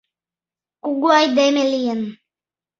[0.83, 2.01] —Кугу айдеме лийын.